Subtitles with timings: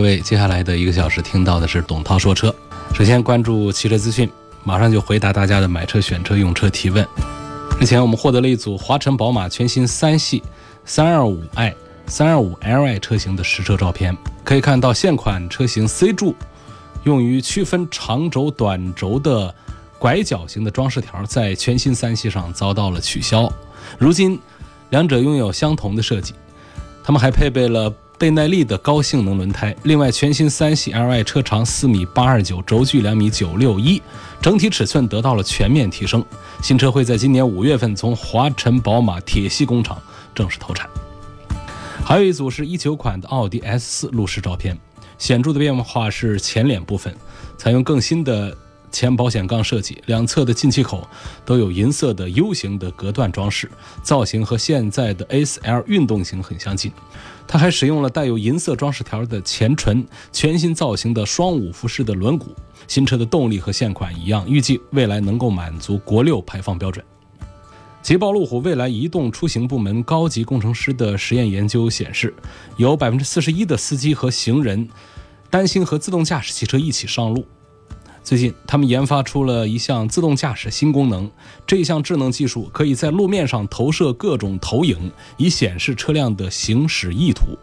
[0.00, 2.54] 各位，接下来的一个小时听到的是董涛说车。
[2.94, 4.26] 首先关注汽车资讯，
[4.64, 7.06] 马上就回答大家的买车、选车、用车提问。
[7.78, 10.42] 日前我们获得了一组华晨宝马全新三系
[10.86, 11.74] 三二五 i、
[12.06, 16.34] 三二五 Li 车型的实车照片，可以看到现款车型 C 柱
[17.04, 19.54] 用于区分长轴、短轴的
[19.98, 23.52] 拐角形的装饰条，在全新三系上遭到了取消。
[23.98, 24.40] 如今，
[24.88, 26.32] 两者拥有相同的设计，
[27.04, 27.92] 它们还配备了。
[28.20, 34.02] 倍耐力的高性能轮胎，另外全新三系 Li 车长四米八二九，轴距两米九六一，
[34.42, 36.22] 整体尺寸得到了全面提升。
[36.62, 39.96] 新车会在今年五月份从华晨宝马铁西工厂
[40.34, 40.86] 正式投产。
[42.04, 44.76] 还有一组是一九款的奥迪 S 四路试照片，
[45.16, 47.16] 显著的变化是前脸部分
[47.56, 48.54] 采用更新的
[48.92, 51.08] 前保险杠设计，两侧的进气口
[51.46, 53.70] 都有银色的 U 型的隔断装饰，
[54.02, 56.92] 造型和现在的 S L 运动型很相近。
[57.52, 62.46] 它还使用了带有银色装饰条的前唇，全新造型的双五辐式的轮毂。
[62.86, 67.04] 新车的动力和现款一样，预计未来能够满足国六排放标准。
[68.02, 72.32] 捷豹路虎未来移动出行部门高级工程师的实验研究显示，
[72.76, 74.88] 有百分之四十一的司机和行人
[75.50, 77.44] 担心和自动驾驶汽车一起上路。
[78.22, 81.28] 最近，他们研发出了一项自动驾驶新功能。
[81.66, 87.58] 这项智能技术可以在路面上投射各种投影，以显示车辆的行驶意图。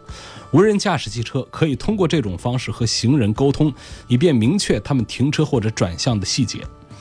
[0.50, 3.72] 无人驾驶汽车可以通过这种方式和行人沟通，
[4.08, 6.58] 以便明确他们停车或者转向的细节。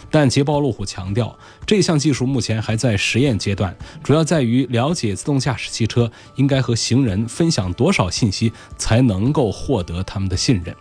[0.09, 10.73] 但捷豹路虎强调，这项技术目前还在实验阶段，主要在于了解自动驾驶汽车应该和行人分享多少信息，才能够获得他们的信任。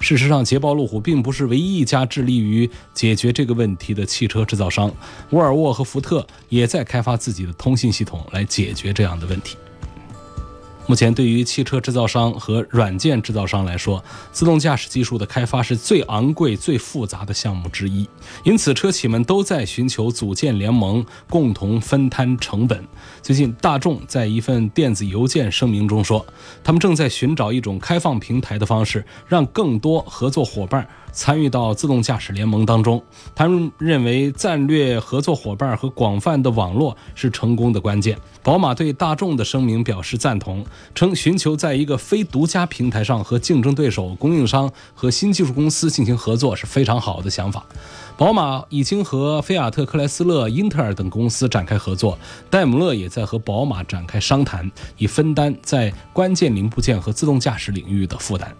[0.00, 4.90] 事实上，捷豹路虎并不是唯一一家致力于解决这个问题的汽车制造商。
[5.30, 9.56] 沃尔沃和福特也在开发自己的通信系统来解决这样的问题。
[10.88, 18.08] 目前，对于汽车制造商和软件制造商来说，自动驾驶技术的开发是最昂贵、最复杂的项目之一。
[18.42, 22.82] 因此，车企们都在寻求组建联盟，共同分摊成本。
[23.20, 26.24] 最近，大众在一份电子邮件声明中说，
[26.64, 30.88] 他们正在寻找一种开放平台的方式，让更多合作伙伴。
[31.12, 33.02] 参与到自动驾驶联盟当中，
[33.34, 38.18] 他们认为战略合作伙伴和广泛的网络是成功的关键。
[38.42, 40.64] 宝马对大众的声明表示赞同，
[40.94, 47.66] 称寻求在一个非独家平台上和竞争对手、供应商和新技术公司进行合作是非常好的想法。
[48.16, 52.18] 宝马已经和菲亚特克莱斯勒、英特尔等公司展开合作，
[52.50, 58.52] 戴姆勒也在和宝马展开商谈，以分担在关键零部件和自动驾驶领域的负担。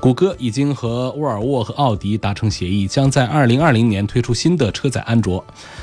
[0.00, 5.42] 谷歌已经和沃尔沃和奥迪达成协议，将在2020年推出新的车载安卓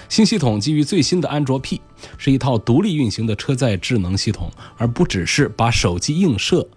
[0.09, 1.81] 新系统，基于最新的安卓 P，
[2.19, 6.67] 是一套独立运行的车载智能系统，而不只是把手机映射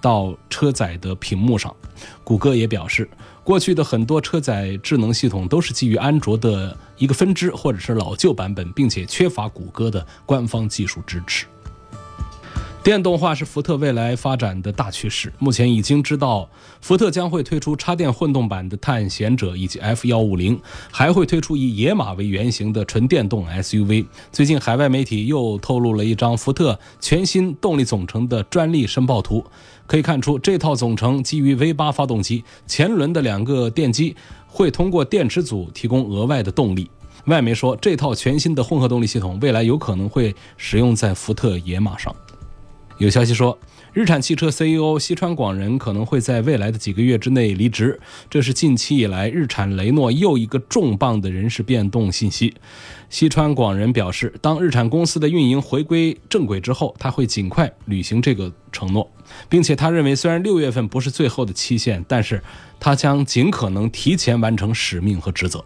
[0.00, 1.74] 到车载的屏幕上。
[2.22, 3.10] 谷歌也表示，
[3.42, 11.46] 过去的很多车载智能系统都是基于安卓的一个分支或者是老旧版本，并且缺乏谷歌的官方技术支持。
[12.84, 15.32] 电动化是福特未来发展的大趋势。
[15.38, 16.48] 目前已经知道，
[16.80, 20.60] 福特将会推出插电混动版的探险者以及 F 幺五零，
[20.90, 24.04] 还会推出以野马为原型的纯电动 SUV。
[24.32, 29.44] 最近，海外媒体又透露了一张福特全新动力总成的专利申报图，
[29.86, 34.16] 可以看出这套总成基于 V 八发动机，前轮的两个电机
[34.48, 36.90] 会通过电池组提供额外的动力。
[37.26, 42.12] 外媒说，这套全新的混合动力系统未来有可能会使用在福特野马上。
[42.98, 43.58] 有消息说，
[43.92, 47.98] 日产汽车 CEO 西川广人可能会在未来的几个月之内离职，
[48.30, 52.54] 这是近期以来日产雷诺又一个重磅的人事变动信息。
[53.10, 59.10] 西川广人表示，当日产公司的运营回归正轨之后，他会尽快履行这个承诺，
[59.48, 62.40] 并且他认为，虽然六月份不是最后的期限，但是
[62.78, 65.64] 他将尽可能提前完成使命和职责。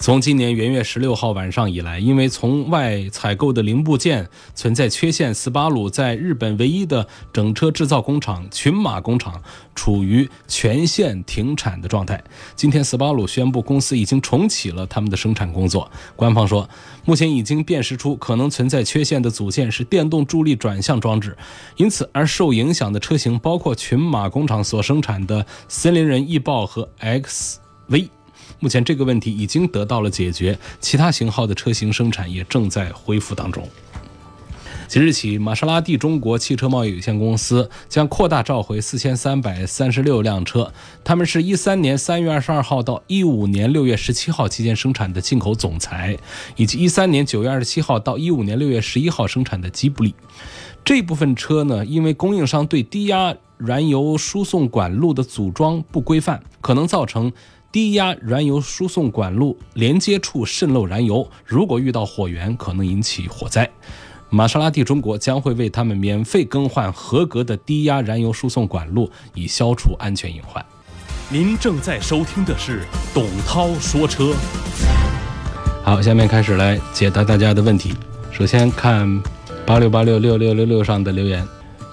[0.00, 9.42] 从今年元月十六号晚上以来，因为从外采购的零部件存在缺陷，斯巴鲁在日本唯一的整车制造工厂群马工厂
[9.74, 12.22] 处于全线停产的状态。
[12.54, 15.90] 今天，斯巴鲁宣布公司已经重启了他们的生产工作。
[16.14, 16.68] 官方说，
[17.04, 21.36] 目前已经辨识出可能存在缺陷的组件是电动助力转向装置，
[21.76, 28.08] 因此而受影响的车型包括群马工厂所生产的森林人翼豹和 XV。
[28.60, 33.68] 目前这个问题已经得到了解决，其他型号的车型生产也正在恢复当中。
[34.86, 40.72] 即日起，玛莎拉蒂中国汽车贸易有限公司将扩大召回四千三百三十六辆车，
[41.04, 46.16] 他们是一三年三月二十二号到一五年六月十七号期间生产的进口总裁，
[46.56, 50.14] 以及一三年九月二十七号到一五年六月十一号生产的吉布力。
[50.82, 57.30] 这部分车呢，因为供应商对低压燃油输送管路的组装不规范，可能造成。
[57.70, 63.68] 低压燃油输送管路连接处渗漏燃油，如果遇到火源，可能引起火灾。
[64.30, 70.64] 玛莎拉蒂中国将会为他们免费更换合格的低压燃油输送管路，以消除安全隐患。
[71.30, 74.34] 您正在收听的是董涛说车。
[75.82, 77.94] 好，下面开始来解答大家的问题。
[78.32, 79.22] 首先看
[79.66, 81.46] 八六八六六六六六上的留言。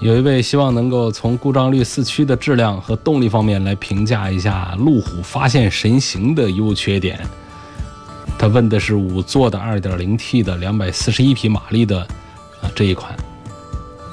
[0.06, 7.19] 有一位希望能够从故障率、四驱的质量和动力方面来评价一下路虎发现神行的优缺点。
[8.38, 12.02] 他问的是五座的 2.0T 的241匹马力的
[12.62, 13.16] 啊这一款。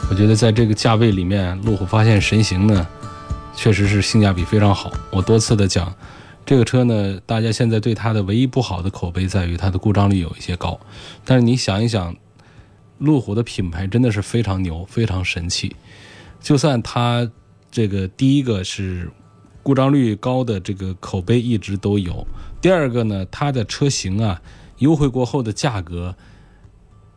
[0.09, 2.87] 我觉得在这个价位里面，路虎发现神行呢，
[3.55, 4.91] 确实是性价比非常好。
[5.11, 5.95] 我多次的讲，
[6.47, 10.81] 这个车呢，大家现在对它的唯一不好的口碑在于它的故障率有一些高。
[11.23, 12.17] 但是你想一想。
[13.03, 15.75] 路虎的品牌真的是非常牛，非常神气。
[16.41, 17.29] 就算它
[17.69, 19.11] 这个第一个是
[19.61, 22.25] 故障率高的这个口碑一直都有，
[22.61, 24.41] 第二个呢，它的车型啊
[24.79, 26.15] 优惠过后的价格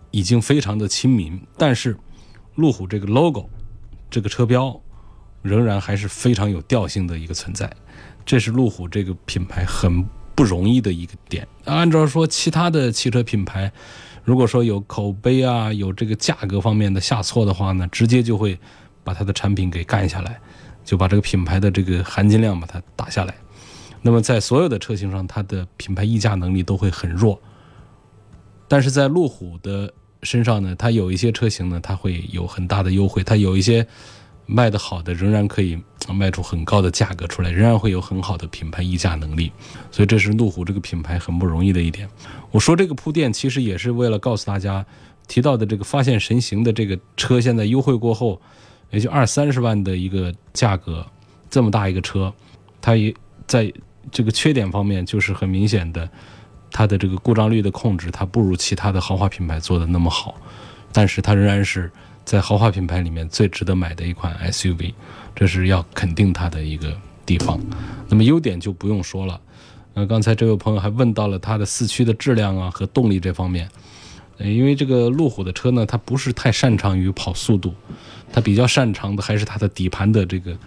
[0.09, 1.95] 已经非常的亲民，但是
[2.55, 3.47] 路虎这个 logo
[4.09, 4.81] 这个车标
[5.43, 7.71] 仍然还是非常有调性的一个存在，
[8.25, 10.03] 这是路虎这个品牌很
[10.33, 11.47] 不容易的一个点。
[11.65, 13.71] 按照说其他的汽车品牌。
[14.25, 18.59] 如果说有口碑啊，有这个价格方面的下挫的话呢，直接就会
[19.03, 20.41] 把它的产品给干下来，
[20.83, 23.35] 就把这个品牌的这个含金量把它打下来。
[24.01, 27.39] 那么在所有的车型上，它的品牌溢价能力都会很弱。
[28.67, 29.93] 但是在路虎的
[30.23, 33.87] 身上呢，它有一些车型呢，它会有很大的优惠，它有一些。
[34.45, 35.81] 卖得好的仍然可以
[36.13, 39.51] 卖出很高的价格出来，仍然会有很好的品牌溢价能力，
[39.91, 42.07] 所以这是路虎这个品牌很不容易的一点。
[42.51, 44.85] 我说这个铺垫其实也是为了告诉大家，
[45.27, 48.39] 提到的这个发现神行的这个车现在优惠过后，
[48.91, 51.05] 也就二三十万的一个价格，
[51.49, 52.31] 这么大一个车，
[52.79, 53.11] 它也
[53.47, 53.73] 在
[54.11, 56.07] 这个缺点方面就是很明显的，
[56.71, 60.35] 它的这个故障率的控制它不如其他的豪华品牌做的那么好，
[60.91, 61.91] 但是它仍然是。
[62.25, 64.93] 在豪华品牌里面最值得买的一款 SUV，
[65.35, 66.91] 这是要肯定它的一个
[67.25, 67.59] 地方。
[68.09, 69.39] 那么优点就不用说了。
[69.93, 73.69] 呃，刚才这位朋友还问到了它的四驱的质量啊和动力这方面。
[74.39, 77.73] 呃，因为这个路虎的车呢，它不是太擅长于跑速度，
[78.33, 80.57] 它比较擅长的还是它的底盘的这个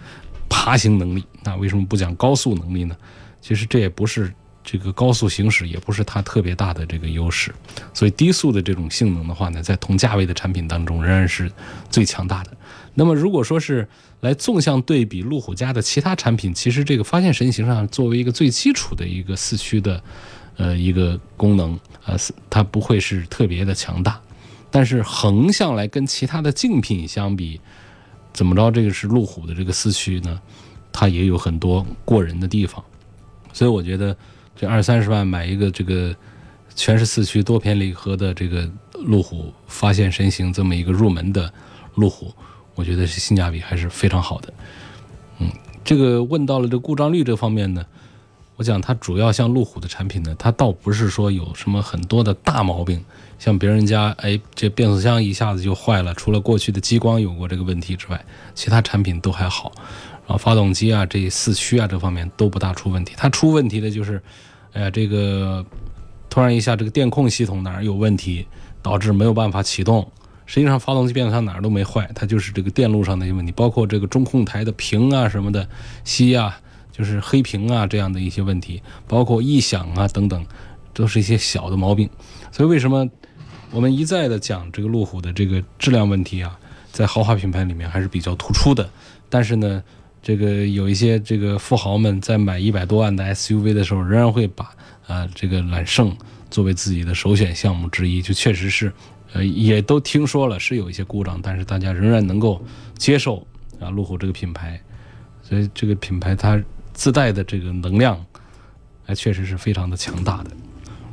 [0.49, 1.23] 爬行能力。
[1.43, 2.95] 那为什么不讲高速能力呢？
[3.41, 4.33] 其实这也不是。
[4.63, 7.53] 这个高速行驶也不是它特别大的这个优势，
[7.93, 11.51] 所以低速的这种性能的话呢，在同价位的产品当中仍然是
[11.89, 12.55] 最强大的。
[12.93, 13.87] 那么如果说是
[14.19, 20.03] 来纵向对比路虎家的其他产品，其实这个发现神行上作为一个最基础的一个四驱的
[20.57, 22.15] 呃一个功能，呃，
[22.49, 24.21] 它不会是特别的强大。
[24.69, 27.59] 但是横向来跟其他的竞品相比，
[28.33, 28.69] 怎么着？
[28.69, 30.39] 这个是路虎的这个四驱呢，
[30.91, 32.83] 它也有很多过人的地方。
[33.51, 34.15] 所以我觉得。
[34.59, 36.13] 这二三十万买一个这个
[36.75, 38.69] 全是四驱多片离合的这个
[39.05, 41.49] 路虎发现神行这么一个入门的
[41.95, 42.33] 路虎，
[42.75, 44.53] 我觉得是性价比还是非常好的。
[45.37, 45.49] 嗯，
[45.85, 47.85] 这个问到了这故障率这方面呢，
[48.57, 53.01] 我讲它主要像路虎的产品呢，它倒不是说有什么很多的大毛病，
[53.39, 59.71] 像别人家哎这变速箱一下子就坏了，除了过去的激光有过这个问题之外，其他产品都还好。
[60.27, 64.21] 然后发动机啊这四驱啊这方面都不大出问题，它出问题的就是。
[64.73, 65.65] 哎呀，这个
[66.29, 68.45] 突然一下，这个电控系统哪儿有问题，
[68.81, 70.09] 导致没有办法启动。
[70.45, 75.67] 实际上，发动机变速箱哪儿都没坏，它就是这个电路上的一些问题，包括这个中控台的屏啊什么的
[76.03, 76.59] 吸啊，
[76.91, 80.45] 就是黑屏啊这样的一些问题，包括异响啊等等，
[80.93, 82.09] 都是一些小的毛病。
[82.51, 83.07] 所以，为什么
[83.71, 86.57] 我们一再的讲这个路虎的这个质量问题啊，
[86.91, 88.89] 在豪华品牌里面还是比较突出的？
[89.29, 89.83] 但是呢？
[90.21, 94.71] 这个有一些这个富豪们在买一百多万的 SUV 的时候，仍然会把
[95.07, 96.15] 啊，这个揽胜
[96.49, 98.91] 作为自己的首选项目之一，就确实是，
[99.33, 102.61] 呃，也都听说了是有一些故障，但是大家仍然能够
[102.97, 103.45] 接受
[103.79, 104.79] 啊，路虎这个品牌，
[105.41, 106.61] 所以这个品牌它
[106.93, 108.23] 自带的这个能量，
[109.05, 110.51] 还确实是非常的强大的。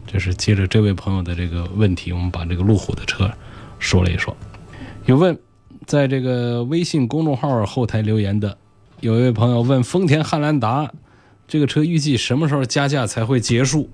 [0.06, 3.30] 这是接着这位朋友的这个问题，我们把这个路虎的车
[3.78, 4.36] 说了一说。
[5.04, 5.38] 有问，
[5.86, 8.56] 在这个微信公众号后台留言的，
[9.00, 10.90] 有一位朋友问丰田汉兰达
[11.46, 13.88] 这个车预计什么时候加价才会结束？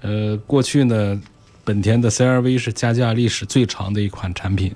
[0.00, 1.20] 呃，过去呢，
[1.62, 4.74] 本田的 CRV 是加价历史最长的一款产品，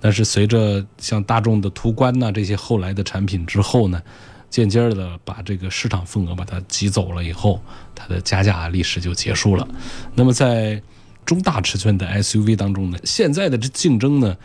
[0.00, 4.00] 但是随着像大众的途观呐这些后来的产品之后呢，
[4.48, 7.60] 渐渐的把这个市场份额把它挤走了以后，
[7.94, 9.66] 它的加价历史就结束了。
[10.14, 10.80] 那么在
[11.26, 14.36] 中大尺寸的 SUV 当中呢，现在的这竞争呢，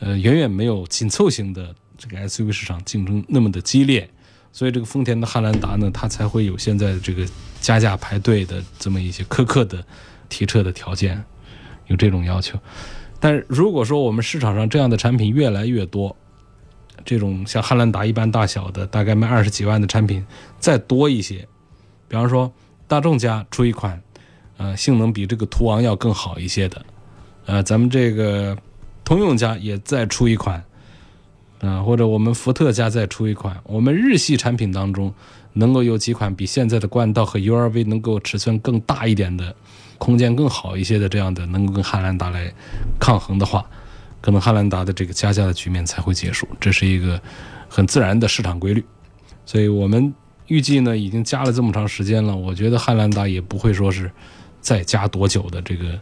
[0.00, 4.10] 呃，远远没有紧凑型的这个 SUV 市场竞争那么的激烈，
[4.50, 7.24] 所以这个丰田的汉兰达呢，它才会有现在这个
[7.60, 9.84] 加价排队的这么一些苛刻的
[10.28, 11.22] 提车的条件，
[11.86, 12.58] 有这种要求。
[13.20, 16.16] 但如果说我们市场上这样的产品越来越多，
[17.04, 20.26] 这种像汉兰达一般大小的，大概卖二十几万的产品
[20.58, 21.46] 再多一些，
[22.08, 22.52] 比方说
[22.88, 24.02] 大众家出一款，
[24.56, 26.84] 呃，性能比这个途昂要更好一些的，
[27.46, 28.58] 呃，咱们这个
[29.04, 30.62] 通用家也再出一款，
[31.62, 35.14] 啊、或者我们福特家再出一款，我们日系产品当中
[35.52, 39.54] 能够有几款比现在的冠道和 URV 能够尺寸更大一点的，
[39.96, 42.52] 空间更好一些的这样的，能够跟汉兰达来
[42.98, 43.64] 抗衡的话，
[44.20, 47.20] 可能汉兰达的这个加价的局面才会结束，这是一个
[47.68, 48.84] 很自然的市场规律。
[49.46, 50.12] 所以我们
[50.48, 54.10] 预计呢，已经加了这么长时间了，我觉得汉兰达也不会说是
[54.60, 55.96] 再加多久的这个，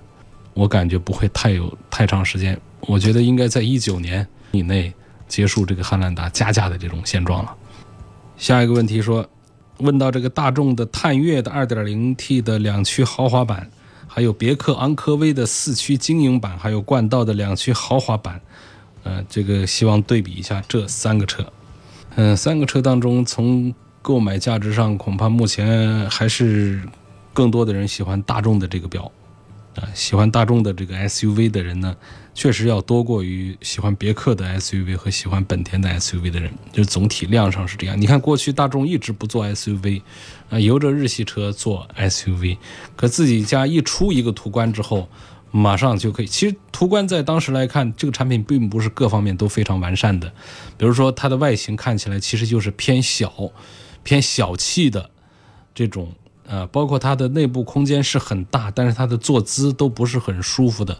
[0.54, 2.58] 我感觉不会太有太长时间。
[2.80, 4.90] 我觉得应该在一九年以内
[5.30, 7.54] 结束这个汉兰达加价的这种现状了。
[8.36, 9.26] 下一个问题说，
[9.78, 13.70] 问到这个大众的探岳的 2.0T 的两驱豪华版，
[14.06, 18.40] 还有别克昂科威的四驱精英版，还有冠道的两驱豪华版，
[19.04, 21.46] 呃，这个希望对比一下这三个车。
[22.16, 23.72] 嗯、三个车当中，从
[24.02, 26.82] 购买价值上，恐怕目前还是
[27.32, 29.10] 更多的人喜欢大众的这个标。
[29.76, 31.96] 啊，喜欢大众的这个 SUV 的人呢，
[32.34, 37.98] 确实要多过于喜欢别克的 SUV 和喜欢本田的 SUV 的人，就总体量上是这样。
[37.98, 40.02] 你看，过去大众一直不做 SUV，
[40.48, 42.58] 啊，由着日系车做 SUV，
[42.96, 45.08] 可自己家一出一个途观之后，
[45.52, 46.26] 马上就可以。
[46.26, 50.32] 其实途观在当时来看，这个产品并不是各方面都非常完善的，
[50.76, 53.32] 比如说它的外形看起来其实就是偏小、
[54.02, 55.10] 偏小气的
[55.72, 56.12] 这种。
[56.50, 60.98] 呃，包括它的内部空间是很大，但是它的坐姿都不是很舒服的，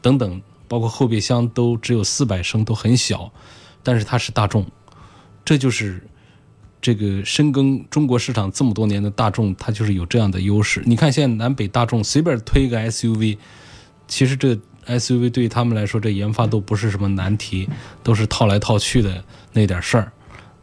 [0.00, 3.32] 等等，包括后备箱都只有四百升，都很小，
[3.82, 4.64] 但是它是大众，
[5.44, 6.06] 这就是
[6.80, 10.80] 这个深耕中国市场这么多年的大众，它就是有这样的优势。
[10.86, 13.36] 你看现在南北大众随便推一个 SUV，
[14.06, 14.56] 其实这
[14.86, 17.68] SUV 对于他们来说，这研发都不是什么难题，
[18.04, 20.12] 都是套来套去的那点事儿。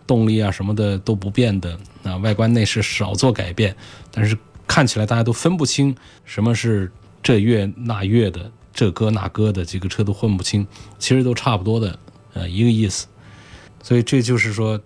[0.08, 3.76] 动力啊什么的都不变的啊，外观内饰少做改变，
[4.20, 5.96] 但是看起来大家都分不清
[6.26, 6.92] 什么是
[7.24, 11.98] 这月那月的，这哥那哥的，几个车都混不清，其实都差不多的，
[12.34, 13.08] 呃，一个意思。
[13.82, 14.78] 所以这就是说，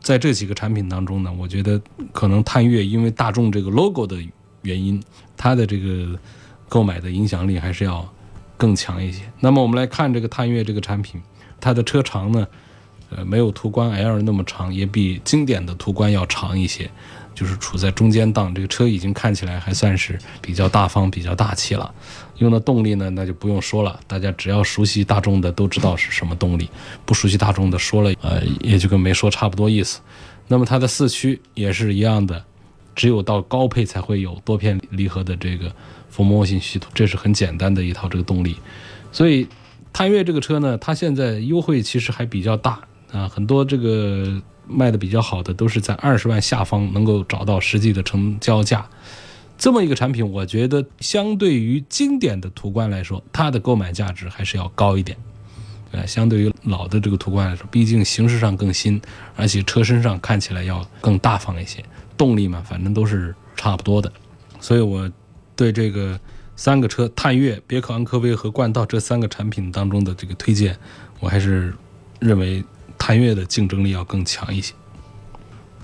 [0.00, 1.80] 在这几个产品当中呢，我觉得
[2.12, 4.18] 可能探岳因为大众这个 logo 的
[4.60, 5.02] 原因，
[5.34, 6.18] 它的这个
[6.68, 8.06] 购买的影响力还是要
[8.58, 9.22] 更强一些。
[9.40, 11.22] 那么我们来看这个探岳这个产品，
[11.58, 12.46] 它的车长呢？
[13.10, 16.90] 呃，没有途观 L 那么长，也比经典的途观要长一些，
[17.34, 18.54] 就是处在中间档。
[18.54, 21.92] 这个车已经看起来还算是比较大方、比较大气了。
[22.38, 26.68] 用的动力呢，那就不用说了，大家只要熟悉大众的都知道是什么动力，
[27.04, 30.00] 不熟悉大众的说了，呃，也就跟没说差不多意思。
[30.48, 32.44] 那么它的四驱也是一样的，
[32.96, 35.72] 只有到高配才会有多片离合的这个
[36.10, 38.56] 分动系统，这是很简单的一套这个动力。
[39.12, 39.46] 所以
[39.92, 42.80] 探岳这个车呢，它现在优惠其实还比较大。
[43.14, 48.84] 啊，很多这个卖的比较好的都是在二十万下方能够找到实际的成交价，
[49.56, 55.16] 这么一个产品，我觉得相对于经典的途观来说，它的购买价值还是要高一点。
[55.92, 59.00] 呃，相对于老的这个途观来说，毕竟形式上更新，
[59.36, 61.84] 而且车身上看起来要更大方一些，
[62.16, 64.12] 动力嘛，反正都是差不多的。
[64.58, 65.08] 所以我
[65.54, 66.18] 对这个
[66.56, 70.76] 三个车探岳、别克昂科威和冠道这三个产品当中的这个推荐，
[71.20, 71.72] 我还是
[72.18, 72.64] 认为。
[73.06, 74.72] 探岳的竞争力要更强一些，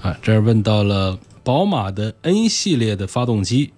[0.00, 3.74] 啊，这儿问到了宝马的 N 系列的发动机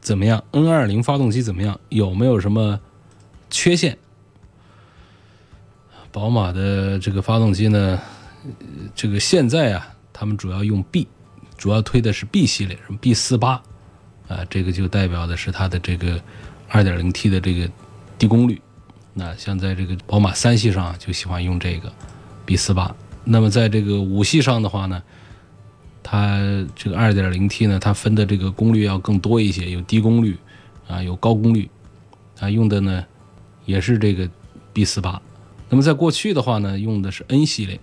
[0.00, 1.78] 怎么样？N 二零发动机怎么样？
[1.90, 2.80] 有没有什么
[3.50, 3.96] 缺陷？
[6.10, 8.00] 宝马的这个发动机呢？
[8.96, 11.06] 这个现在啊，他们主要用 B，
[11.56, 13.62] 主要推的是 B 系列，什么 B 四八
[14.26, 16.20] 啊，这个就代表的是它的这个
[16.72, 17.70] 2.0T 的这个
[18.18, 18.60] 低功率。
[19.14, 21.92] 那像在这个宝马三系上就喜欢用这个
[22.46, 22.92] B48，
[23.24, 25.02] 那么在这个五系上的话呢，
[26.02, 26.38] 它
[26.74, 30.36] 这个 2.0T 呢，它分的这个功率要更多一些，有低功率
[30.88, 31.68] 啊，有高功率，
[32.38, 33.04] 啊，用的呢
[33.64, 34.28] 也是这个
[34.72, 35.18] B48。
[35.68, 37.80] 那么在过去的话呢，用的是 N 系列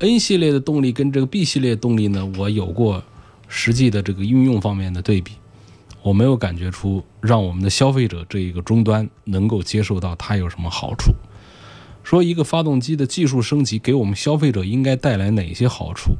[0.00, 3.02] ，N 系列的动力跟这个 B 系列动力呢，我有过
[3.48, 5.32] 实际的这个运用方面的对比。
[6.02, 11.14] 我没有感觉出让我们的消费者这一个终端能够接受到它有什么好处。
[12.04, 16.12] 说一个发动机的技术升级给我们消费者应该带来哪些好处？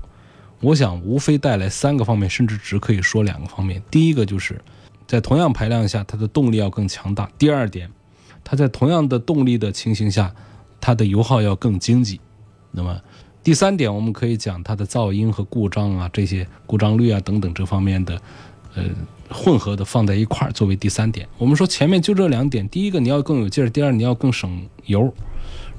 [0.61, 3.81] 我想无非带来三个方面，甚至只可以说两个方面。
[3.91, 4.61] 第一个就是
[5.07, 7.91] 在同样排量下，它的动力要更强大；第二点，
[8.43, 10.35] 它在同样的动力的情形下，
[10.81, 12.19] 它的油耗要更经济。
[12.73, 12.99] 那么
[13.43, 18.21] 第三点，我们可以讲它的噪音和故障啊，这些故障率啊等等这方面的，
[18.75, 18.83] 呃。
[19.31, 25.13] 混合的放在一块儿作为第三点，我们说前面就这两点，第一个你要更有劲儿，第二你要更省油。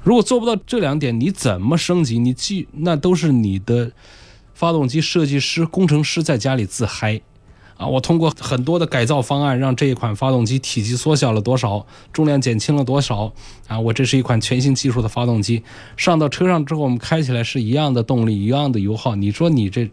[0.06, 2.16] 如果做不到这两点，你怎么升级？
[2.20, 3.90] 你既那都是你的
[4.54, 7.20] 发动机设计师、工程师在家里自嗨
[7.76, 7.88] 啊！
[7.88, 13.32] 我通过很多的改造方案，让这一款发动机体积缩小了多少，重量减轻了多少
[13.66, 13.80] 啊！
[13.80, 15.64] 我这是一款全新技术的发动机，
[15.96, 19.16] 上到车上之后，我们开起来是一样的动力，一样的油耗。
[19.16, 19.90] 你说你这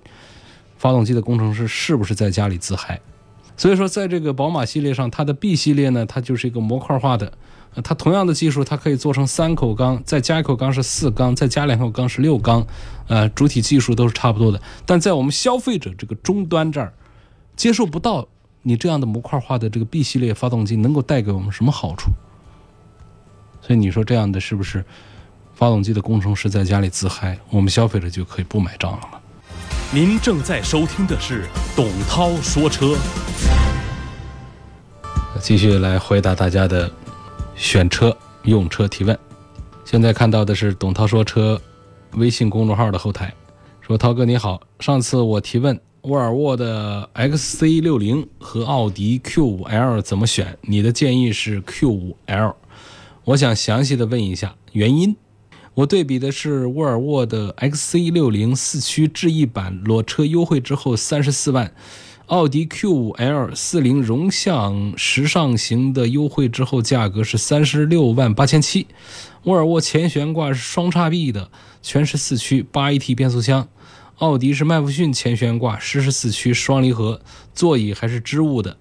[0.77, 3.01] 发动机的工程师是不是在家里自嗨？
[3.57, 7.33] 所以说，在这个宝马系列上，它的 B 系列呢，它就是一个模块化的，
[7.81, 12.65] 它同样的技术，它可以做成三口缸，再加一口缸是四缸，再加两口缸是六缸，
[13.07, 14.61] 呃，主体技术都是差不多的。
[14.85, 16.93] 但在我们消费者这个终端这儿，
[17.55, 18.27] 接受不到
[18.61, 22.11] 你这样的模块化的这个 B 系列发动机能够带给我们什么好处。
[23.61, 24.83] 所以你说这样的是不是
[25.55, 29.19] 发动机的工程师在家里自嗨，我们消费者就可以不买账了吗？
[29.91, 32.95] 您正在收听的是董涛说车。
[35.39, 36.91] 继续来回答大家的
[37.55, 39.17] 选车用车提问。
[39.85, 41.59] 现在看到的是董涛说车
[42.13, 43.33] 微信公众号的后台，
[43.81, 52.55] 说涛哥你好，上次我提问沃尔沃的 XC60 和奥迪 Q5L 怎么选，你的建议是 Q5L。
[53.25, 55.15] 我想详细的问一下原因。
[55.75, 61.73] 我对比的是沃尔沃的 XC60 四驱智逸版裸车优惠之后三十四万。
[62.33, 68.87] 奥迪 Q5L 四零荣向时尚型的优惠之后价格是三十六万八千七，
[69.43, 71.51] 沃尔沃前悬挂是双叉臂的，
[71.83, 73.67] 全时四驱，八 AT 变速箱；
[74.17, 77.21] 奥迪是麦弗逊前悬挂，湿式四驱，双离合，
[77.53, 78.77] 座椅还是织物的。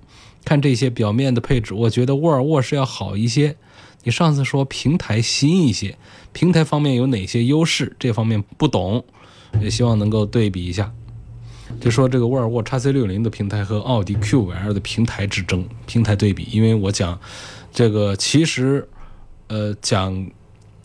[0.46, 3.56] 看这些表面的配置，我觉得沃尔沃是要好一些。
[4.04, 5.98] 你上次说平台新一些，
[6.32, 7.94] 平台方面有哪些优势？
[7.98, 9.04] 这方面不懂，
[9.60, 10.90] 也希望能够对比一下。
[11.80, 16.44] 就说这个沃尔沃 x C 六零的平台和奥迪 Q 五 L 的平台之争，平台对比。
[16.50, 17.18] 因为我讲
[17.72, 18.88] 这个，其实
[19.48, 20.26] 呃讲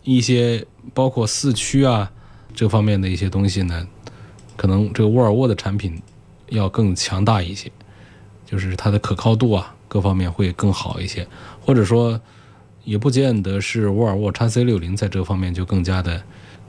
[0.03, 2.11] 一些包括四驱啊
[2.55, 3.87] 这方面的一些东西呢，
[4.55, 6.01] 可能这个沃尔沃的产品
[6.49, 7.71] 要更强大一些，
[8.45, 11.27] 就是它的可靠度啊各方面会更好一些，
[11.63, 12.19] 或者说
[12.83, 16.23] 也不见得是沃尔沃 x C 六零在这方面就更加的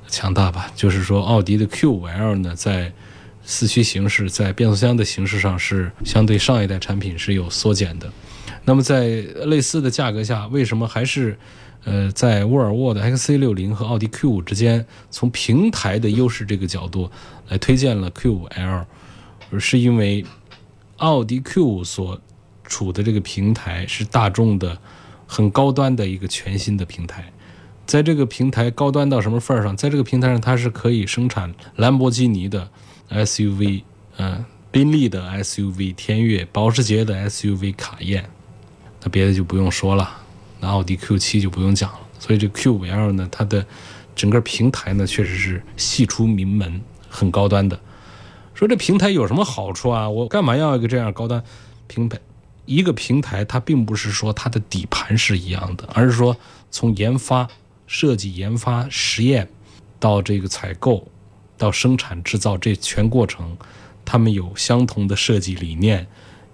[0.09, 0.71] 强大吧。
[0.77, 2.93] 就是说奥迪的 Q 五 L 呢在
[3.51, 8.13] 四驱形式在变速箱的形式上是相对上一代产品是有缩减的，
[8.67, 9.07] 那么在
[9.47, 11.39] 类似的价格下，为什么还是，
[11.85, 17.11] 呃，在沃尔沃的 XC60 和奥迪 Q5 之间，从平台的优势这个角度
[17.49, 18.85] 来推荐了 Q5L，
[19.59, 20.27] 是因为
[20.99, 22.21] 奥迪 Q5 所
[22.65, 24.77] 处的这个平台是大众的
[25.27, 27.33] 很高端的一个全新的平台，
[27.87, 32.69] 在这个平台高端到什么份儿上，在这个平台上它是可以生产兰博基尼的。
[33.11, 33.83] SUV，
[34.17, 38.29] 嗯，宾利的 SUV 天越，保时捷的 SUV 卡宴，
[39.03, 40.11] 那别的就不用说了，
[40.61, 42.01] 那奥迪 Q7 就不用讲了。
[42.19, 43.65] 所以这 Q5L 呢，它的
[44.15, 47.79] 整个平台呢，确实是系出名门，很高端的。
[48.55, 50.11] 说这平台有什么好处啊？
[50.11, 51.43] 我干嘛要一个这样高端
[51.87, 52.19] 平台？
[52.67, 56.37] 一个平台它并不是说它的底盘是一样的，而是说
[56.71, 57.49] 从研发、
[57.87, 59.49] 设计、研发、实验
[59.99, 61.09] 到这个采购。
[61.59, 63.57] 到生产制造这全过程，
[64.05, 66.07] 他们有相同的设计理念，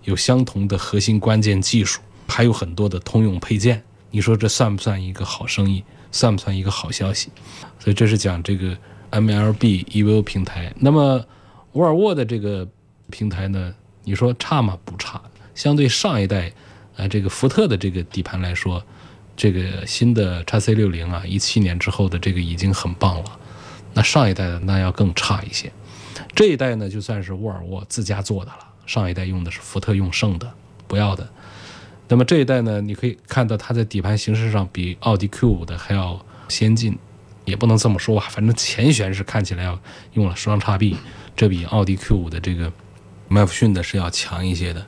[0.02, 3.82] 有相同的核心关键技术，还有很多的通用配件。
[4.10, 5.84] 你说这算不算一个好生意？
[6.10, 7.28] 算不算一个好消息？
[7.78, 8.76] 所以这是讲这个
[9.10, 10.72] MLB EVO 平台。
[10.78, 11.24] 那么
[11.72, 12.66] 沃尔沃的这个
[13.10, 13.74] 平台呢？
[14.04, 14.78] 你说差吗？
[14.84, 15.20] 不差。
[15.54, 16.52] 相对上一代，
[16.96, 18.80] 啊，这个福特的这个底盘来说，
[19.36, 23.38] 这个新的 x C 六零啊，一七年之后的这个已经很棒了。
[23.94, 25.72] 那上一代的那要更差一些，
[26.34, 28.58] 这一代呢就算是沃尔沃自家做的了。
[28.86, 30.52] 上一代用的是福特用剩的，
[30.86, 31.26] 不要的。
[32.06, 36.98] 那么这一代呢，你可以看到它在底盘形式上比奥迪 Q 五的还要先进，
[37.46, 39.80] 也不能这么说吧，反正前悬是看起来要
[40.12, 40.96] 用了双叉臂，
[41.34, 42.70] 这比奥迪 Q 五的这个
[43.28, 44.86] 麦弗逊的是要强一些的。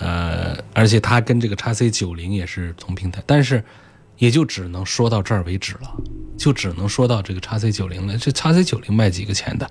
[0.00, 3.62] 呃，而且它跟这个叉 C 九零也是同平台，但是
[4.20, 5.96] 也就只能说到这儿为止了，
[6.36, 8.16] 就只能说到这个叉 C 九零了。
[8.18, 9.68] 这叉 C 九零卖几个钱的？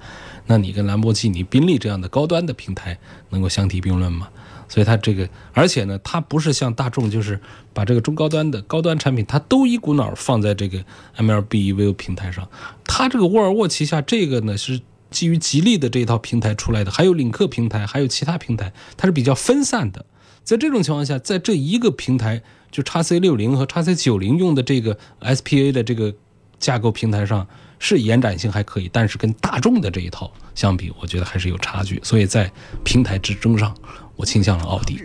[0.48, 2.98] 那你跟兰博基尼、宾利这样的高端的平台
[3.30, 4.28] 能够相提并论吗？
[4.68, 7.40] 所以它这个，而且呢，它不是像大众，就是
[7.74, 10.84] 把这个中高端的高端产品，它都一股脑放在这个
[11.18, 12.48] MLB EVO 平台上。
[12.84, 14.82] 它这个沃尔沃旗下这个呢是
[15.12, 20.06] 基于吉利的这套平台出来的，还有领克平台，还有其他平台，它是比较分散的。
[20.44, 26.14] 在这种情况下，在这一个平台，就叉 C 六零和叉 C 九零用的这个 SPA 的这个
[26.60, 27.46] 架构平台上，
[27.80, 32.00] 是延展性还可以，但是跟大众的这一套相比，我觉得还是有差距。
[32.04, 32.52] 所以在
[32.84, 33.74] 平台之争上，
[34.16, 35.02] 我倾向了奥迪。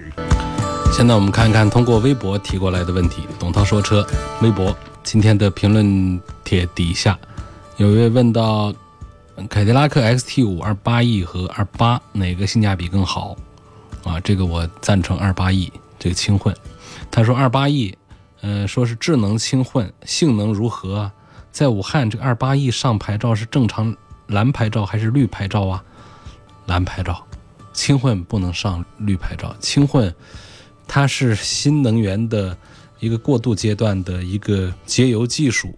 [0.92, 3.22] 现在我们看一看通过微博提过来的问题。
[3.38, 4.06] 董涛说车
[4.42, 7.18] 微博今天的评论帖底下，
[7.78, 8.72] 有一位问到
[9.48, 13.36] 凯迪拉克 XT 五二八 E 和二八哪个性价比更好？
[14.04, 16.54] 啊，这个我赞成二八 E 这个轻混。
[17.14, 17.96] 他说二八 E，
[18.40, 21.12] 呃，说是智能轻混，性能如何？
[21.52, 23.96] 在武汉这个二八 E 上牌照是正常
[24.26, 25.84] 蓝牌照还是绿牌照啊？
[26.66, 27.24] 蓝牌照，
[27.72, 29.54] 轻混不能上绿牌照。
[29.60, 30.12] 轻混
[30.88, 32.58] 它是新能源的
[32.98, 35.72] 一个过渡阶段的一个节油技术。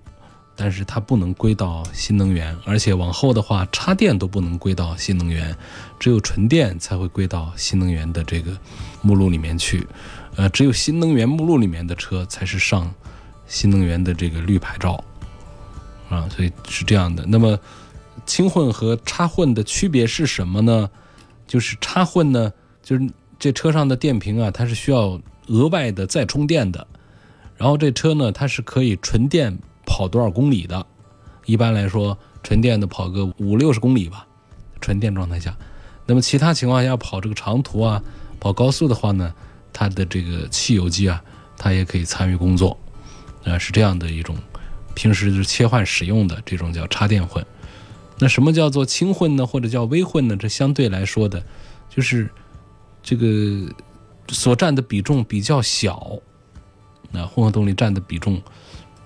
[0.58, 5.54] 但是它不能归到新能源，而且往后的话，插电都不能归到新能源，
[6.00, 8.56] 只有纯电才会归到新能源的这个
[9.02, 9.86] 目录里面去。
[10.36, 12.92] 呃，只有新能源目录里面的车才是上
[13.46, 15.02] 新能源的这个绿牌照
[16.08, 17.24] 啊，所以是这样的。
[17.26, 17.58] 那么，
[18.24, 20.88] 轻混和插混的区别是什么呢？
[21.46, 26.86] 就是插混呢，就是这车上的电瓶啊，它是需要额外的再充电的，
[27.56, 29.58] 然后这车呢，它是可以纯电。
[29.88, 30.84] 跑多少公里的？
[31.44, 34.26] 一般来说，纯电的跑个五六十公里吧，
[34.80, 35.56] 纯电状态下。
[36.06, 38.02] 那么其他情况下跑这个长途啊，
[38.40, 39.32] 跑高速的话呢，
[39.78, 41.22] 它的这个汽油机啊，
[41.58, 42.78] 它也可以参与工作，
[43.44, 44.34] 啊，是这样的一种，
[44.94, 47.44] 平时就是切换使用的这种叫插电混。
[48.18, 49.46] 那什么叫做轻混呢？
[49.46, 50.34] 或者叫微混呢？
[50.34, 51.44] 这相对来说的，
[51.90, 52.30] 就是
[53.02, 53.70] 这个
[54.28, 56.18] 所占的比重比较小，
[57.10, 58.40] 那混合动力占的比重。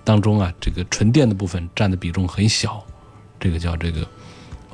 [0.05, 2.81] 当中啊，这个纯电的部分占的比重很小，
[3.39, 4.07] 这个叫这个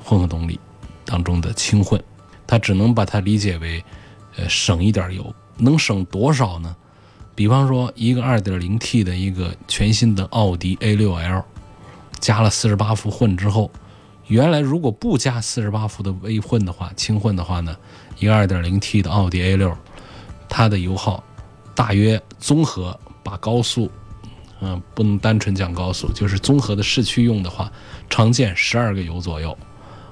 [0.01, 0.57] 混合动力
[1.03, 2.01] 当中的轻混，
[2.45, 3.83] 它只能把它理解为，
[4.37, 6.75] 呃，省一点油，能省多少呢？
[7.35, 11.43] 比方说，一个 2.0T 的一个全新的奥迪 A6L，
[12.19, 13.69] 加了48伏混之后，
[14.27, 17.75] 原来如果不加48伏的微混的话，轻混的话呢，
[18.17, 19.75] 一个 2.0T 的奥迪 A6，
[20.49, 21.23] 它的油耗
[21.75, 23.91] 大约综合把高速。
[24.59, 27.71] 嗯，不能单纯讲高速，就是综合的市区用的话，
[28.09, 29.55] 常见十二个油左右。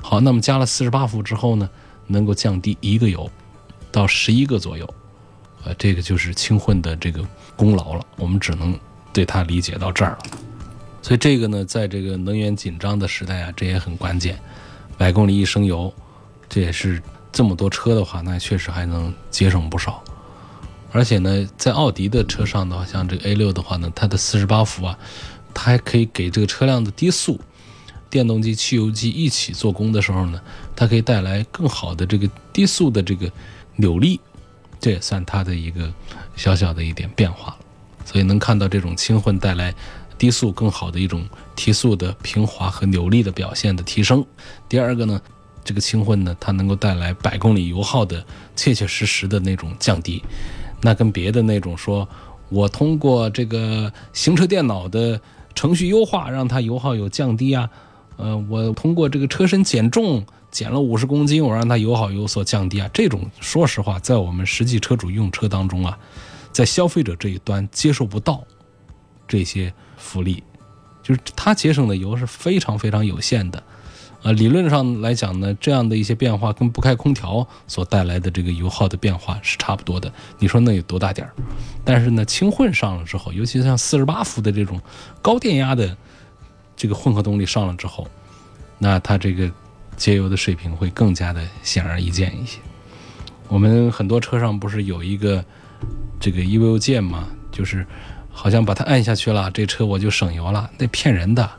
[0.03, 1.67] 好，那么加了四十八伏之后呢，
[2.05, 3.27] 能够降低一个油，
[3.91, 4.87] 到十一个左右。
[5.65, 8.05] 呃，这个就是轻混的这个功劳了。
[8.17, 8.77] 我们只能
[9.11, 10.19] 对它理解到这儿了。
[11.01, 14.39] 所以这个呢，在这个能源紧张的时代啊，这也很关键。
[14.97, 15.93] 百公里一升油，
[16.47, 17.01] 这也是
[17.31, 20.03] 这么多车的话，那确实还能节省不少。
[20.91, 24.97] 而且呢，在奥迪的车上的话，像这个 A 六的话呢，它的四十八伏啊，
[25.53, 27.39] 它还可以给这个车辆的低速
[28.09, 30.41] 电动机、汽油机一起做工的时候呢，
[30.75, 33.29] 它可以带来更好的这个低速的这个
[33.75, 34.21] 扭力，
[34.79, 35.91] 这也算它的一个
[36.35, 37.57] 小小的一点变化了。
[38.05, 39.73] 所以能看到这种轻混带来
[40.17, 44.23] 低速更好的一种提速的平滑和扭力的表现的提升。
[44.69, 45.19] 第二个呢，
[45.63, 48.23] 这个轻混呢，它能够带来百公里油耗的
[48.55, 50.23] 切切实实的那种降低。
[50.81, 52.07] 那跟别的那种说，
[52.49, 55.19] 我通过这个行车电脑的
[55.55, 57.67] 程序优化，让它油耗有降低啊，
[58.17, 60.23] 呃，我通过这个车身减重
[60.55, 62.89] 减了五十公斤，我让它油耗有所降低啊。
[62.93, 65.99] 这种说实话，在我们实际车主用车当中啊，
[66.53, 68.41] 在消费者这一端接受不到
[69.27, 70.41] 这些福利，
[71.03, 73.61] 就是它节省的油是非常非常有限的。
[74.23, 80.09] 啊，理论上来讲呢，这样的一些变化跟不开空调所带来的这个油耗的变化是差不多的。
[80.39, 81.33] 你说那有多大点儿？
[81.83, 84.79] 但是呢，轻混上了之后，尤其像四十八伏的这种
[85.21, 85.97] 高电压的
[86.77, 88.07] 这个混合动力上了之后，
[88.79, 89.51] 那它这个
[89.95, 92.59] 节油的水平会更加的显而易见一些。
[93.47, 95.43] 我们很多车上不是有一个
[96.19, 97.27] 这个 EVO 键吗？
[97.51, 97.85] 就是
[98.29, 101.49] 好像把它按下去了，这车我就省油了，那骗人的。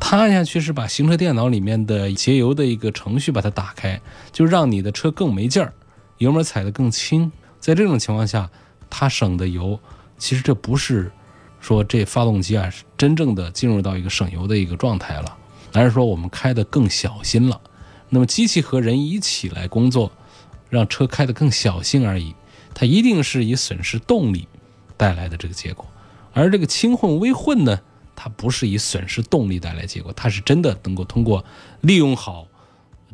[0.00, 5.72] 它按下去是把行车电脑里面的节油的一个程序把它打开，就让你的车更没劲儿，
[6.18, 8.48] 油门踩得更轻，在这种情况下，
[8.88, 9.78] 它省的油，
[10.16, 11.10] 其实这不是
[11.60, 15.36] 说这发动机啊是真正的进入到一个省油的一个状态了，
[15.72, 17.60] 而是说我们开的更小心了。
[18.10, 20.10] 那么机器和人一起来工作，
[20.70, 22.34] 让车开得更小心而已，
[22.74, 24.48] 它一定是以损失动力
[24.96, 25.86] 带来的这个结果。
[26.32, 27.78] 而这个轻混微混呢，
[28.16, 31.44] 它不是以损失动力带来结果，它是真的能够通过
[31.82, 32.46] 利用好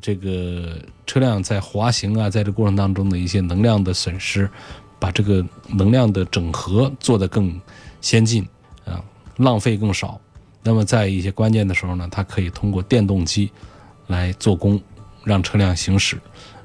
[0.01, 4.49] 这个车辆在滑行啊，在这过程当中的一些能量的损失，
[4.99, 7.61] 把这个能量的整合做得更
[8.01, 8.47] 先进
[8.85, 9.03] 啊，
[9.39, 10.21] 浪费更少。
[10.65, 13.53] 那么在一些关键的时候呢，它可以通过电动机。
[14.09, 14.79] 来做工，
[15.25, 16.19] 让车辆行驶，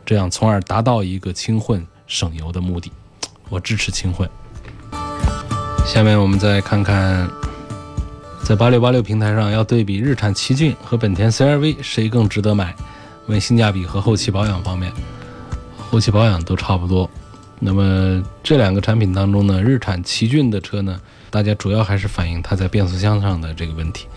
[0.06, 2.92] 这样从而达到一个轻混省油的目的。
[3.48, 4.30] 我支持轻混。
[5.86, 7.30] 下面我们再看看，
[8.44, 12.76] 在八六八六平台上要对比日产奇骏和本田 CR-V 谁更值得买？
[13.28, 14.92] 问性价比和后期保养方面，
[15.90, 17.10] 后期保养都差不多。
[17.58, 24.08] 那么这两个产品当中呢，日产奇骏的车呢，大家主要还是反映它在变速箱上的这个问题。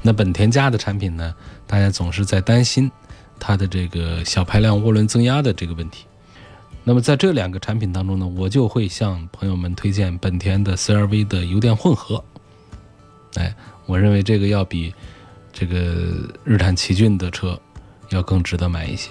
[0.00, 1.34] 那本田家的产品呢？
[1.66, 2.90] 大家总是在担心
[3.38, 6.04] 它的这个小排量涡轮增压的这个问题。
[6.84, 12.22] 那么在这两个产品当中呢，我就会向朋友们推荐本田的 CR-V 的油电混合。
[13.36, 13.54] 哎，
[13.86, 14.92] 我认为这个要比
[15.52, 17.58] 这个日产奇骏的车
[18.10, 19.10] 要更值得买一些。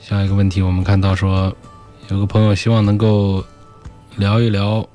[0.00, 1.54] 下一个问题，我们看到说
[2.08, 3.44] 有个朋友希望能够
[4.16, 4.88] 聊一聊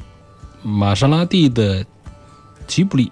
[0.64, 1.86] 玛莎拉蒂的
[2.68, 3.12] 吉卜力。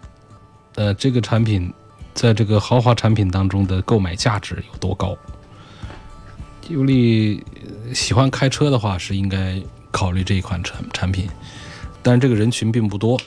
[0.75, 1.73] 呃，这个产品
[2.13, 5.17] 在这个豪华产品当中的购买价值有多高？
[6.61, 7.43] 吉卜力
[7.93, 11.27] 喜欢开车的话是应该考虑这一款产产品，
[12.03, 13.19] 但是这个人群并不多，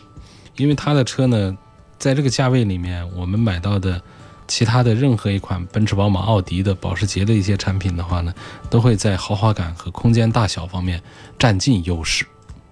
[0.57, 1.57] 因为它的车呢，
[1.99, 4.01] 在这个价位里面，我们买到的
[4.47, 8.33] 其他的任何一款奔驰、宝马、奥迪的、保时捷的一些产品的话呢，
[8.71, 11.03] 都会在豪华感和空间大小方面
[11.39, 12.25] 占尽优势，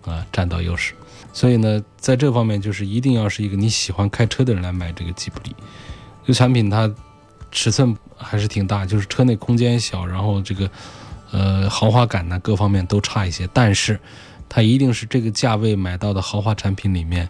[0.06, 0.94] 啊，占到优势。
[1.32, 5.54] 所以呢，在这方面就是一定要是一个你喜欢开车的人来买这个吉普力。
[6.22, 6.92] 这个产品它
[7.50, 10.70] 尺寸还是挺大，就是车内空间小，然后这个
[11.30, 13.48] 呃豪华感呢各方面都差一些。
[13.52, 13.98] 但是
[14.48, 17.28] 它一定是这个价位买到的豪华产品里面，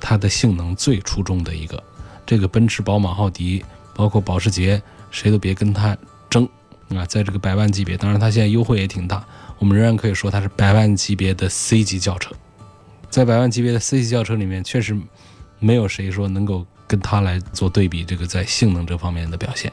[0.00, 1.82] 它的性能最出众的一个。
[2.26, 3.62] 这个奔驰、宝马、奥迪，
[3.94, 5.94] 包括保时捷，谁都别跟它
[6.30, 6.48] 争
[6.88, 7.04] 啊！
[7.04, 9.22] 在这个百万级别，当然它现在优惠也挺大，
[9.58, 12.34] 我们仍然可以说它是百万级别的 C 级轿车。
[13.14, 14.98] 在百万级别的 C 级轿车里面，确实
[15.60, 18.04] 没有谁说能够跟它来做对比。
[18.04, 19.72] 这个在性能这方面的表现，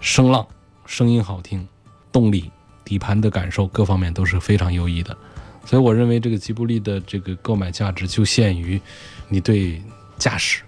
[0.00, 0.46] 声浪、
[0.86, 1.66] 声音好听，
[2.12, 2.48] 动力、
[2.84, 5.16] 底盘的感受各方面都是非常优异的。
[5.64, 8.80] 所以我认为这个吉布力的这个购买价值就限于
[9.28, 9.82] 你对
[10.16, 10.62] 驾驶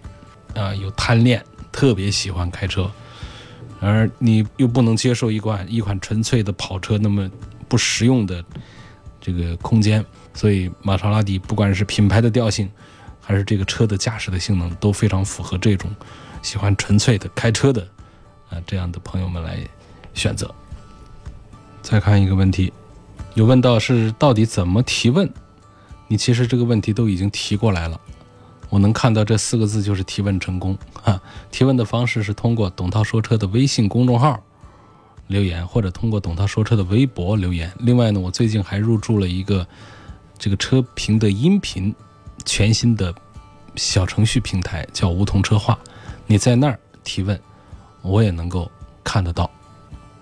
[0.56, 2.90] 啊有贪恋，特别喜欢开车，
[3.78, 7.30] 而你又不能接受一款一款纯粹的跑车那么
[7.68, 8.44] 不实用的
[9.20, 10.04] 这个空间。
[10.36, 12.70] 所以玛莎拉蒂不管是品牌的调性，
[13.22, 15.90] 还是这个车的驾驶的性能，都非常符合这种
[16.42, 17.80] 喜欢纯粹的开车的
[18.50, 19.58] 啊这样的朋友们来
[20.12, 20.54] 选择。
[21.80, 22.70] 再看一个问题，
[23.32, 25.26] 有问到是到底怎么提问？
[26.06, 27.98] 你其实这个问题都已经提过来了，
[28.68, 31.18] 我能看到这四个字就是提问成功哈。
[31.50, 34.38] 提问的方式是通过董涛说车的微信公众号
[35.28, 37.72] 留言，或者通过董涛说车的微博留言。
[37.78, 39.66] 另外呢，我最近还入驻了一个。
[40.38, 41.94] 这个车评的音频，
[42.44, 43.14] 全新的
[43.74, 45.78] 小程序平台叫梧桐车话，
[46.26, 47.40] 你在那儿提问，
[48.02, 48.70] 我也能够
[49.02, 49.50] 看得到，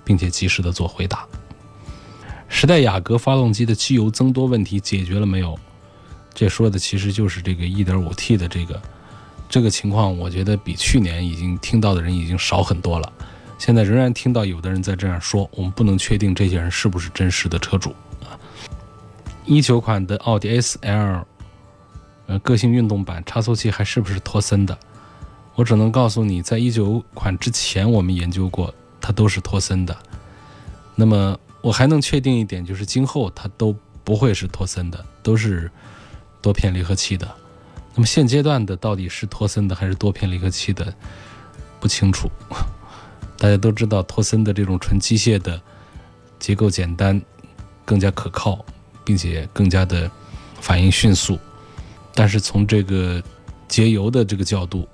[0.04, 1.26] 并且及时的做回答。
[2.48, 5.58] 时代雅阁发动机的机油增多问题解决了没有？
[6.32, 8.82] 这说的其实就是这个 1.5T 的这个
[9.48, 13.12] 这个情况，我觉得比去年已经听到的人已经少很多了。
[13.58, 17.94] 现在仍然听到有的人在这样说，我们不能确定这些人是不是真实的车主。
[19.46, 21.26] 一九款的奥迪 S L，
[22.26, 24.76] 呃，个性运动版差速器还是不是托森的？
[25.54, 29.96] 我只能告诉你，在一九款之前我们研究过，它都是托森的。
[30.94, 35.70] 那么我还能确定一点，就是今后它都不会是托森的，都是
[36.40, 37.30] 多片离合器的。
[37.94, 40.92] 那么现阶段的到底是托森的还是多片离合器的，
[41.78, 42.30] 不清楚。
[43.36, 45.60] 大家都知道，托森的这种纯机械的
[46.38, 47.20] 结构简单，
[47.84, 48.64] 更加可靠。
[49.04, 50.10] 并且更加的
[50.60, 51.38] 反应迅速，
[52.14, 53.22] 但是从这个
[53.68, 54.88] 节油的这个角度，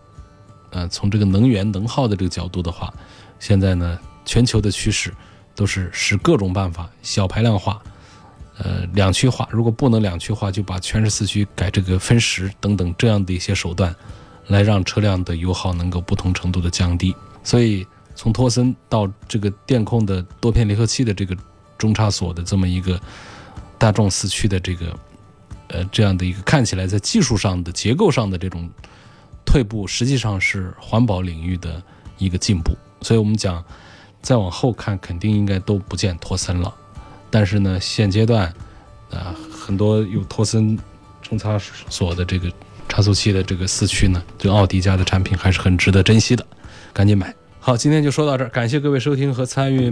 [0.70, 2.92] 呃，从这个能源能耗的这个角度的话，
[3.38, 5.14] 现在呢，全球的趋势
[5.55, 7.81] 都是使各种办法小排量化，
[8.59, 9.49] 呃，两驱化。
[9.53, 13.94] 如果不能两驱化，就把全时四驱改这个分时等等这样的一些手段，
[14.49, 17.14] 来让车辆的油耗能够不同程度的降低。
[17.44, 21.37] 所以从托森到这个电控的多片离合器的这个
[21.79, 23.01] 中差锁的这么一个。
[23.81, 24.95] 大众四驱的这个
[25.69, 28.69] 呃这样的一个看起来在技术上的结构上的这种
[29.47, 31.83] 退步，实际上是环保领域的
[32.19, 32.77] 一个进步。
[33.01, 33.64] 所以我们讲，
[34.21, 36.71] 再往后看，肯定应该都不见托森了。
[37.31, 38.53] 但是呢，现阶段
[39.11, 40.79] 啊，很多有托森
[41.23, 42.53] 冲擦锁的这个
[42.87, 46.47] 差速器的这个四驱呢，就奥迪家的产品还是很值得珍惜的，
[46.93, 47.35] 赶紧买。
[47.59, 49.88] 好，今天就说到这儿，感谢各位收听和参与。